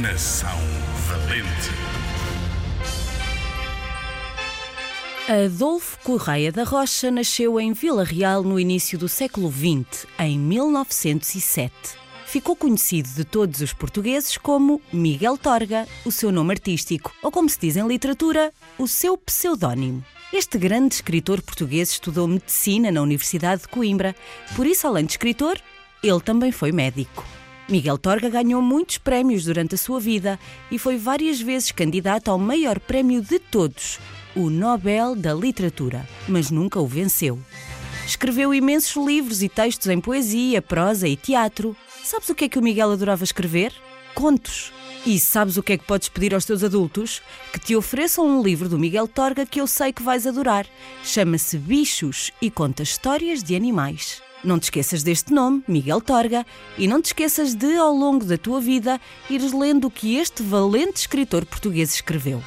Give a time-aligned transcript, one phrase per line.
[0.00, 0.58] Coração
[1.08, 1.70] valente.
[5.26, 11.72] Adolfo Correia da Rocha nasceu em Vila Real no início do século XX, em 1907.
[12.26, 17.48] Ficou conhecido de todos os portugueses como Miguel Torga, o seu nome artístico, ou como
[17.48, 20.04] se diz em literatura, o seu pseudónimo.
[20.30, 24.14] Este grande escritor português estudou medicina na Universidade de Coimbra,
[24.54, 25.58] por isso, além de escritor,
[26.02, 27.24] ele também foi médico.
[27.68, 30.38] Miguel Torga ganhou muitos prémios durante a sua vida
[30.70, 33.98] e foi várias vezes candidato ao maior prémio de todos,
[34.36, 37.38] o Nobel da Literatura, mas nunca o venceu.
[38.06, 41.76] Escreveu imensos livros e textos em poesia, prosa e teatro.
[42.04, 43.72] Sabes o que é que o Miguel adorava escrever?
[44.14, 44.72] Contos.
[45.06, 47.22] E sabes o que é que podes pedir aos teus adultos?
[47.52, 50.66] Que te ofereçam um livro do Miguel Torga que eu sei que vais adorar.
[51.04, 54.20] Chama-se Bichos e conta histórias de animais.
[54.42, 56.44] Não te esqueças deste nome, Miguel Torga,
[56.76, 60.42] e não te esqueças de, ao longo da tua vida, ires lendo o que este
[60.42, 62.42] valente escritor português escreveu.